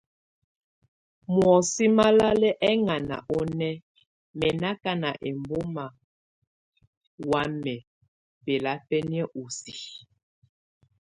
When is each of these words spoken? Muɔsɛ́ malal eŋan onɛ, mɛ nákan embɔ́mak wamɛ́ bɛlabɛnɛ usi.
Muɔsɛ́ 1.33 1.89
malal 1.97 2.41
eŋan 2.69 3.07
onɛ, 3.37 3.69
mɛ 4.37 4.47
nákan 4.61 5.03
embɔ́mak 5.27 5.93
wamɛ́ 7.29 7.77
bɛlabɛnɛ 8.45 9.19
usi. 9.41 9.73